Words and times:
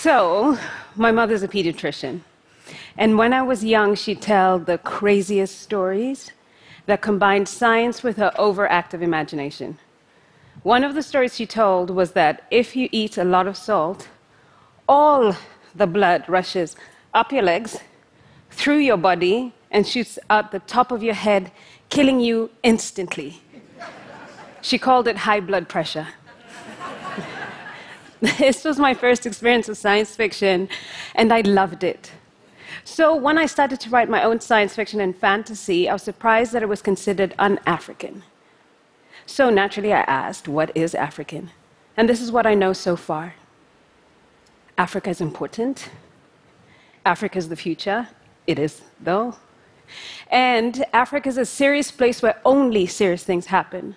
So, 0.00 0.56
my 0.94 1.10
mother's 1.10 1.42
a 1.42 1.48
pediatrician. 1.48 2.20
And 2.96 3.18
when 3.18 3.32
I 3.32 3.42
was 3.42 3.64
young, 3.64 3.96
she'd 3.96 4.22
tell 4.22 4.60
the 4.60 4.78
craziest 4.78 5.60
stories 5.60 6.30
that 6.86 7.02
combined 7.02 7.48
science 7.48 8.04
with 8.04 8.16
her 8.16 8.30
overactive 8.38 9.02
imagination. 9.02 9.76
One 10.62 10.84
of 10.84 10.94
the 10.94 11.02
stories 11.02 11.34
she 11.34 11.46
told 11.46 11.90
was 11.90 12.12
that 12.12 12.46
if 12.52 12.76
you 12.76 12.88
eat 12.92 13.18
a 13.18 13.24
lot 13.24 13.48
of 13.48 13.56
salt, 13.56 14.06
all 14.88 15.34
the 15.74 15.88
blood 15.88 16.28
rushes 16.28 16.76
up 17.12 17.32
your 17.32 17.42
legs, 17.42 17.78
through 18.52 18.78
your 18.78 18.98
body, 18.98 19.52
and 19.72 19.84
shoots 19.84 20.16
out 20.30 20.52
the 20.52 20.60
top 20.60 20.92
of 20.92 21.02
your 21.02 21.14
head, 21.14 21.50
killing 21.88 22.20
you 22.20 22.50
instantly. 22.62 23.42
She 24.62 24.78
called 24.78 25.08
it 25.08 25.16
high 25.16 25.40
blood 25.40 25.68
pressure. 25.68 26.06
this 28.38 28.64
was 28.64 28.78
my 28.78 28.94
first 28.94 29.26
experience 29.26 29.68
with 29.68 29.78
science 29.78 30.16
fiction, 30.16 30.68
and 31.14 31.32
I 31.32 31.42
loved 31.42 31.84
it. 31.84 32.10
So, 32.84 33.14
when 33.14 33.38
I 33.38 33.46
started 33.46 33.80
to 33.80 33.90
write 33.90 34.08
my 34.08 34.22
own 34.22 34.40
science 34.40 34.74
fiction 34.74 35.00
and 35.00 35.16
fantasy, 35.16 35.88
I 35.88 35.92
was 35.92 36.02
surprised 36.02 36.52
that 36.52 36.62
it 36.62 36.68
was 36.68 36.82
considered 36.82 37.34
un 37.38 37.60
African. 37.66 38.22
So, 39.26 39.50
naturally, 39.50 39.92
I 39.92 40.00
asked, 40.00 40.48
What 40.48 40.76
is 40.76 40.94
African? 40.94 41.50
And 41.96 42.08
this 42.08 42.20
is 42.20 42.32
what 42.32 42.46
I 42.46 42.54
know 42.54 42.72
so 42.72 42.96
far 42.96 43.34
Africa 44.76 45.10
is 45.10 45.20
important. 45.20 45.90
Africa 47.04 47.38
is 47.38 47.48
the 47.48 47.56
future. 47.56 48.08
It 48.46 48.58
is, 48.58 48.82
though. 49.00 49.36
And 50.30 50.84
Africa 50.92 51.28
is 51.28 51.38
a 51.38 51.44
serious 51.44 51.90
place 51.90 52.22
where 52.22 52.40
only 52.44 52.86
serious 52.86 53.24
things 53.24 53.46
happen. 53.46 53.96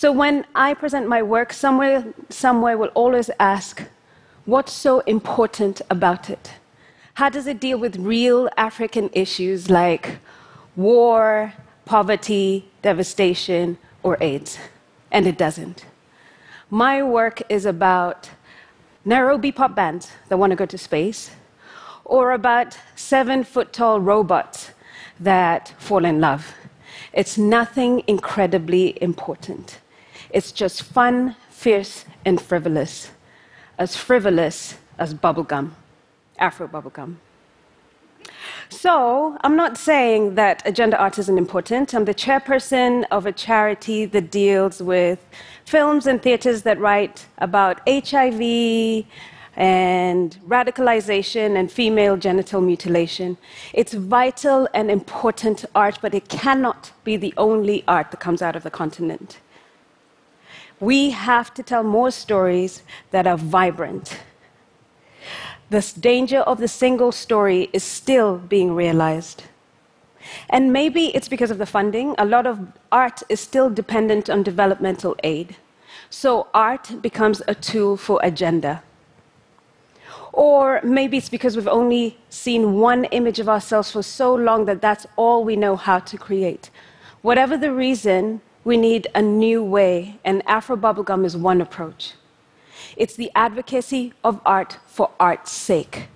So 0.00 0.12
when 0.12 0.46
I 0.54 0.74
present 0.74 1.08
my 1.08 1.24
work, 1.24 1.52
somewhere, 1.52 2.04
somewhere 2.28 2.78
will 2.78 2.92
always 2.94 3.30
ask, 3.40 3.82
what's 4.44 4.72
so 4.72 5.00
important 5.00 5.82
about 5.90 6.30
it? 6.30 6.52
How 7.14 7.28
does 7.28 7.48
it 7.48 7.58
deal 7.58 7.78
with 7.78 7.96
real 7.96 8.48
African 8.56 9.10
issues 9.12 9.70
like 9.70 10.20
war, 10.76 11.52
poverty, 11.84 12.70
devastation, 12.80 13.76
or 14.04 14.16
AIDS? 14.20 14.56
And 15.10 15.26
it 15.26 15.36
doesn't. 15.36 15.84
My 16.70 17.02
work 17.02 17.42
is 17.48 17.66
about 17.66 18.30
Nairobi 19.04 19.50
pop 19.50 19.74
bands 19.74 20.12
that 20.28 20.38
want 20.38 20.52
to 20.52 20.56
go 20.56 20.66
to 20.66 20.78
space, 20.78 21.32
or 22.04 22.30
about 22.30 22.78
seven 22.94 23.42
foot 23.42 23.72
tall 23.72 23.98
robots 23.98 24.70
that 25.18 25.74
fall 25.76 26.04
in 26.04 26.20
love. 26.20 26.54
It's 27.12 27.36
nothing 27.36 28.04
incredibly 28.06 28.96
important. 29.02 29.80
It's 30.30 30.52
just 30.52 30.82
fun, 30.82 31.36
fierce, 31.50 32.04
and 32.24 32.40
frivolous. 32.40 33.10
As 33.78 33.96
frivolous 33.96 34.76
as 34.98 35.14
bubblegum, 35.14 35.70
Afro 36.38 36.68
bubblegum. 36.68 37.16
So, 38.68 39.38
I'm 39.42 39.56
not 39.56 39.78
saying 39.78 40.34
that 40.34 40.62
agenda 40.66 40.98
art 40.98 41.18
isn't 41.18 41.38
important. 41.38 41.94
I'm 41.94 42.04
the 42.04 42.14
chairperson 42.14 43.04
of 43.10 43.24
a 43.24 43.32
charity 43.32 44.04
that 44.04 44.30
deals 44.30 44.82
with 44.82 45.24
films 45.64 46.06
and 46.06 46.20
theaters 46.20 46.62
that 46.62 46.78
write 46.78 47.26
about 47.38 47.80
HIV 47.88 49.06
and 49.56 50.38
radicalization 50.46 51.56
and 51.56 51.72
female 51.72 52.16
genital 52.16 52.60
mutilation. 52.60 53.36
It's 53.72 53.94
vital 53.94 54.68
and 54.74 54.90
important 54.90 55.64
art, 55.74 55.98
but 56.00 56.14
it 56.14 56.28
cannot 56.28 56.92
be 57.04 57.16
the 57.16 57.34
only 57.36 57.84
art 57.88 58.10
that 58.10 58.20
comes 58.20 58.42
out 58.42 58.54
of 58.54 58.62
the 58.62 58.70
continent. 58.70 59.38
We 60.80 61.10
have 61.10 61.52
to 61.54 61.62
tell 61.62 61.82
more 61.82 62.10
stories 62.10 62.82
that 63.10 63.26
are 63.26 63.36
vibrant. 63.36 64.18
The 65.70 65.92
danger 66.00 66.38
of 66.38 66.58
the 66.58 66.68
single 66.68 67.12
story 67.12 67.68
is 67.72 67.84
still 67.84 68.38
being 68.38 68.74
realized. 68.74 69.44
And 70.48 70.72
maybe 70.72 71.14
it's 71.14 71.28
because 71.28 71.50
of 71.50 71.58
the 71.58 71.66
funding. 71.66 72.14
A 72.18 72.24
lot 72.24 72.46
of 72.46 72.72
art 72.92 73.22
is 73.28 73.40
still 73.40 73.68
dependent 73.70 74.30
on 74.30 74.42
developmental 74.42 75.16
aid. 75.22 75.56
So 76.10 76.46
art 76.54 77.02
becomes 77.02 77.42
a 77.48 77.54
tool 77.54 77.96
for 77.96 78.20
agenda. 78.22 78.82
Or 80.32 80.80
maybe 80.82 81.16
it's 81.16 81.28
because 81.28 81.56
we've 81.56 81.68
only 81.68 82.16
seen 82.30 82.74
one 82.74 83.04
image 83.06 83.40
of 83.40 83.48
ourselves 83.48 83.90
for 83.90 84.02
so 84.02 84.34
long 84.34 84.66
that 84.66 84.80
that's 84.80 85.06
all 85.16 85.44
we 85.44 85.56
know 85.56 85.76
how 85.76 85.98
to 85.98 86.16
create. 86.16 86.70
Whatever 87.22 87.56
the 87.56 87.72
reason, 87.72 88.40
we 88.68 88.76
need 88.76 89.08
a 89.14 89.22
new 89.22 89.64
way, 89.64 90.20
and 90.26 90.46
Afro 90.46 90.76
Bubblegum 90.76 91.24
is 91.24 91.34
one 91.34 91.62
approach. 91.62 92.12
It's 92.98 93.16
the 93.16 93.30
advocacy 93.34 94.12
of 94.22 94.42
art 94.44 94.76
for 94.86 95.10
art's 95.18 95.52
sake. 95.52 96.08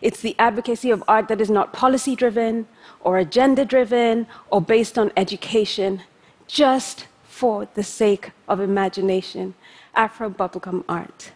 It's 0.00 0.20
the 0.20 0.36
advocacy 0.38 0.92
of 0.92 1.02
art 1.08 1.26
that 1.26 1.40
is 1.40 1.50
not 1.50 1.72
policy 1.72 2.14
driven 2.14 2.68
or 3.00 3.18
agenda 3.18 3.64
driven 3.64 4.28
or 4.50 4.60
based 4.60 4.96
on 4.96 5.10
education, 5.16 6.02
just 6.46 7.08
for 7.24 7.66
the 7.74 7.82
sake 7.82 8.30
of 8.46 8.60
imagination. 8.60 9.54
Afro 9.96 10.30
Bubblegum 10.30 10.84
art. 10.88 11.32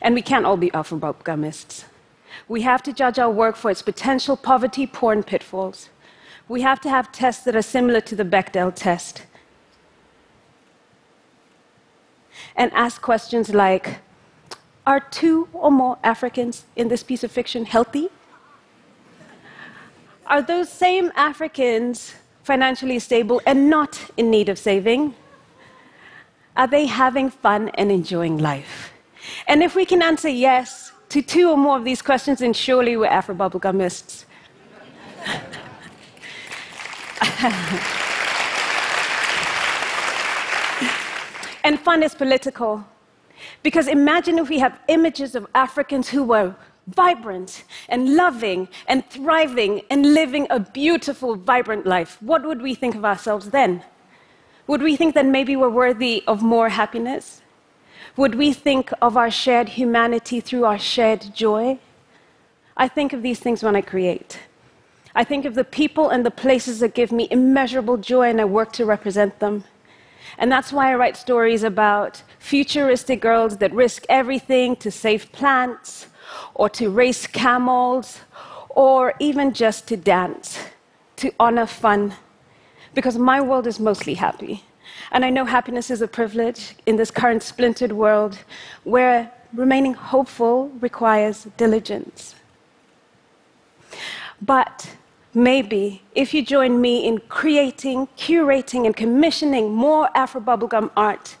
And 0.00 0.14
we 0.14 0.22
can't 0.22 0.46
all 0.46 0.56
be 0.56 0.72
Afro 0.72 0.98
Bubblegumists. 0.98 1.84
We 2.48 2.62
have 2.62 2.82
to 2.84 2.94
judge 2.94 3.18
our 3.18 3.30
work 3.30 3.56
for 3.56 3.70
its 3.70 3.82
potential 3.82 4.38
poverty, 4.38 4.86
porn 4.86 5.22
pitfalls. 5.22 5.90
We 6.48 6.62
have 6.62 6.80
to 6.80 6.88
have 6.88 7.12
tests 7.12 7.44
that 7.44 7.54
are 7.54 7.70
similar 7.76 8.00
to 8.00 8.16
the 8.16 8.24
Bechdel 8.24 8.74
test 8.74 9.26
and 12.56 12.72
ask 12.72 13.00
questions 13.00 13.54
like 13.54 13.98
Are 14.86 15.00
two 15.00 15.48
or 15.52 15.70
more 15.70 15.98
Africans 16.02 16.64
in 16.76 16.88
this 16.88 17.02
piece 17.02 17.24
of 17.24 17.30
fiction 17.30 17.64
healthy? 17.64 18.08
Are 20.26 20.42
those 20.42 20.70
same 20.70 21.12
Africans 21.16 22.14
financially 22.42 22.98
stable 22.98 23.40
and 23.46 23.68
not 23.68 24.10
in 24.16 24.30
need 24.30 24.48
of 24.48 24.58
saving? 24.58 25.14
Are 26.56 26.66
they 26.66 26.86
having 26.86 27.30
fun 27.30 27.70
and 27.70 27.90
enjoying 27.90 28.38
life? 28.38 28.92
And 29.48 29.62
if 29.62 29.74
we 29.74 29.84
can 29.84 30.02
answer 30.02 30.28
yes 30.28 30.92
to 31.08 31.22
two 31.22 31.50
or 31.50 31.56
more 31.56 31.76
of 31.76 31.84
these 31.84 32.02
questions, 32.02 32.38
then 32.38 32.52
surely 32.52 32.96
we're 32.96 33.06
Afro 33.06 33.34
bubblegumists. 33.34 34.24
And 41.64 41.80
fun 41.80 42.02
is 42.02 42.14
political. 42.14 42.84
Because 43.62 43.88
imagine 43.88 44.38
if 44.38 44.48
we 44.48 44.60
have 44.60 44.78
images 44.88 45.34
of 45.34 45.46
Africans 45.54 46.08
who 46.10 46.22
were 46.22 46.54
vibrant 46.86 47.64
and 47.88 48.14
loving 48.14 48.68
and 48.86 49.08
thriving 49.08 49.82
and 49.90 50.14
living 50.14 50.46
a 50.50 50.60
beautiful, 50.60 51.34
vibrant 51.34 51.86
life. 51.86 52.18
What 52.20 52.44
would 52.44 52.60
we 52.60 52.74
think 52.74 52.94
of 52.94 53.04
ourselves 53.04 53.50
then? 53.50 53.82
Would 54.66 54.82
we 54.82 54.96
think 54.96 55.14
that 55.14 55.26
maybe 55.26 55.56
we're 55.56 55.70
worthy 55.70 56.22
of 56.26 56.42
more 56.42 56.68
happiness? 56.68 57.42
Would 58.16 58.34
we 58.34 58.52
think 58.52 58.92
of 59.02 59.16
our 59.16 59.30
shared 59.30 59.70
humanity 59.70 60.40
through 60.40 60.64
our 60.64 60.78
shared 60.78 61.34
joy? 61.34 61.78
I 62.76 62.88
think 62.88 63.12
of 63.12 63.22
these 63.22 63.40
things 63.40 63.62
when 63.62 63.76
I 63.76 63.80
create. 63.80 64.38
I 65.14 65.24
think 65.24 65.44
of 65.44 65.54
the 65.54 65.64
people 65.64 66.10
and 66.10 66.24
the 66.24 66.30
places 66.30 66.80
that 66.80 66.94
give 66.94 67.12
me 67.12 67.28
immeasurable 67.30 67.96
joy, 67.96 68.30
and 68.30 68.40
I 68.40 68.44
work 68.44 68.72
to 68.72 68.84
represent 68.84 69.38
them. 69.38 69.64
And 70.38 70.50
that's 70.50 70.72
why 70.72 70.90
I 70.90 70.94
write 70.94 71.16
stories 71.16 71.62
about 71.62 72.22
futuristic 72.38 73.20
girls 73.20 73.58
that 73.58 73.72
risk 73.72 74.04
everything 74.08 74.76
to 74.76 74.90
save 74.90 75.30
plants, 75.32 76.06
or 76.54 76.68
to 76.70 76.90
race 76.90 77.26
camels, 77.26 78.20
or 78.70 79.14
even 79.20 79.52
just 79.52 79.86
to 79.88 79.96
dance, 79.96 80.58
to 81.16 81.32
honor 81.38 81.66
fun. 81.66 82.14
Because 82.94 83.18
my 83.18 83.40
world 83.40 83.66
is 83.66 83.78
mostly 83.78 84.14
happy. 84.14 84.64
And 85.12 85.24
I 85.24 85.30
know 85.30 85.44
happiness 85.44 85.90
is 85.90 86.02
a 86.02 86.08
privilege 86.08 86.74
in 86.86 86.96
this 86.96 87.10
current 87.10 87.42
splintered 87.42 87.92
world 87.92 88.38
where 88.84 89.32
remaining 89.52 89.94
hopeful 89.94 90.68
requires 90.80 91.46
diligence. 91.56 92.34
But 94.42 94.96
Maybe 95.36 96.02
if 96.14 96.32
you 96.32 96.44
join 96.44 96.80
me 96.80 97.06
in 97.08 97.18
creating, 97.28 98.06
curating, 98.16 98.86
and 98.86 98.96
commissioning 98.96 99.74
more 99.74 100.08
Afro 100.14 100.40
bubblegum 100.40 100.92
art, 100.96 101.36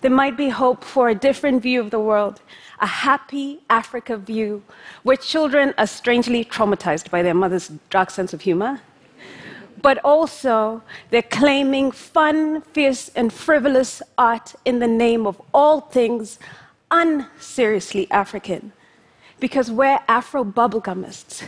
there 0.00 0.10
might 0.10 0.36
be 0.36 0.48
hope 0.48 0.82
for 0.82 1.08
a 1.08 1.14
different 1.14 1.62
view 1.62 1.80
of 1.80 1.92
the 1.92 2.00
world, 2.00 2.40
a 2.80 2.86
happy 2.86 3.60
Africa 3.70 4.16
view, 4.16 4.64
where 5.04 5.16
children 5.16 5.72
are 5.78 5.86
strangely 5.86 6.44
traumatized 6.44 7.08
by 7.08 7.22
their 7.22 7.34
mother's 7.34 7.68
dark 7.88 8.10
sense 8.10 8.34
of 8.34 8.40
humor, 8.40 8.80
but 9.80 9.98
also 10.02 10.82
they're 11.10 11.22
claiming 11.22 11.92
fun, 11.92 12.62
fierce, 12.72 13.10
and 13.14 13.32
frivolous 13.32 14.02
art 14.18 14.56
in 14.64 14.80
the 14.80 14.88
name 14.88 15.24
of 15.24 15.40
all 15.54 15.80
things 15.82 16.40
unseriously 16.90 18.10
African, 18.10 18.72
because 19.38 19.70
we're 19.70 20.00
Afro 20.08 20.44
bubblegumists. 20.44 21.44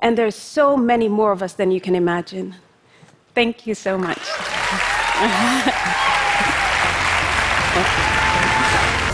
And 0.00 0.16
there's 0.16 0.34
so 0.34 0.76
many 0.76 1.08
more 1.08 1.32
of 1.32 1.42
us 1.42 1.52
than 1.52 1.70
you 1.70 1.80
can 1.80 1.94
imagine. 1.94 2.56
Thank 3.34 3.66
you 3.66 3.74
so 3.74 3.96
much. 3.96 4.18